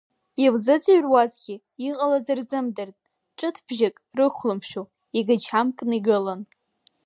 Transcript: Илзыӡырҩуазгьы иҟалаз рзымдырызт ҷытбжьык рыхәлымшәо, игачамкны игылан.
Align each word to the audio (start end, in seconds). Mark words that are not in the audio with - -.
Илзыӡырҩуазгьы 0.45 1.55
иҟалаз 1.87 2.25
рзымдырызт 2.37 3.03
ҷытбжьык 3.37 3.95
рыхәлымшәо, 4.17 4.81
игачамкны 5.17 5.95
игылан. 5.99 6.41